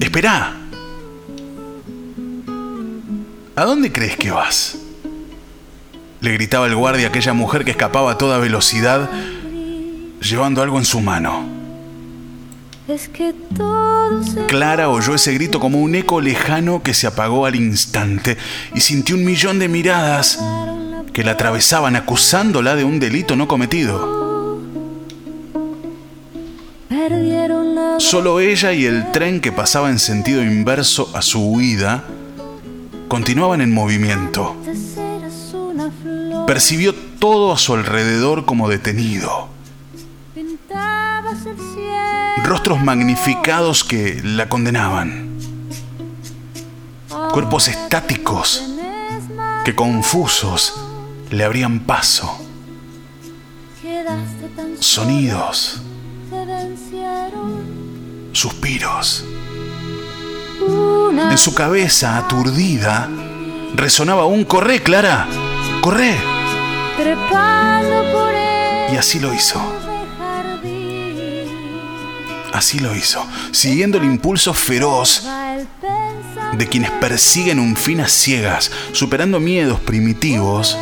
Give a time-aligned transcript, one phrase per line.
[0.00, 0.54] Esperá.
[3.56, 4.76] ¿A dónde crees que vas?
[6.20, 9.08] Le gritaba el guardia a aquella mujer que escapaba a toda velocidad,
[10.20, 11.46] llevando algo en su mano.
[14.48, 18.36] Clara oyó ese grito como un eco lejano que se apagó al instante
[18.74, 20.38] y sintió un millón de miradas
[21.12, 24.23] que la atravesaban acusándola de un delito no cometido.
[27.98, 32.04] Solo ella y el tren que pasaba en sentido inverso a su huida
[33.08, 34.56] continuaban en movimiento.
[36.46, 39.48] Percibió todo a su alrededor como detenido.
[42.44, 45.38] Rostros magnificados que la condenaban.
[47.32, 48.62] Cuerpos estáticos
[49.64, 50.74] que confusos
[51.30, 52.38] le abrían paso.
[54.78, 55.80] Sonidos.
[58.32, 59.24] Suspiros.
[61.30, 63.08] En su cabeza aturdida
[63.74, 65.26] resonaba un corre, Clara,
[65.80, 66.16] corre.
[68.92, 69.60] Y así lo hizo.
[72.52, 75.26] Así lo hizo, siguiendo el impulso feroz
[76.56, 80.78] de quienes persiguen un fin a ciegas, superando miedos primitivos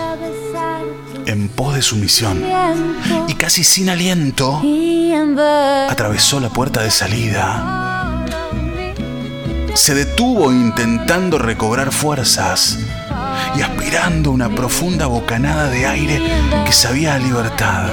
[1.26, 2.42] en pos de su misión.
[3.28, 4.62] Y casi sin aliento,
[5.88, 8.26] atravesó la puerta de salida.
[9.74, 12.78] Se detuvo intentando recobrar fuerzas
[13.56, 16.20] y aspirando una profunda bocanada de aire
[16.66, 17.90] que sabía a libertad.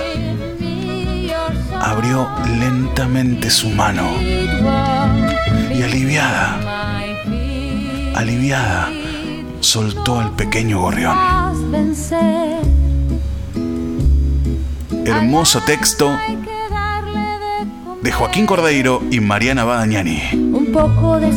[1.81, 2.27] Abrió
[2.59, 6.59] lentamente su mano y aliviada,
[8.15, 8.89] aliviada,
[9.61, 11.17] soltó al pequeño gorrión.
[15.09, 16.15] Hermoso texto
[18.01, 20.21] de Joaquín Cordeiro y Mariana Badañani.
[20.33, 21.35] Un poco de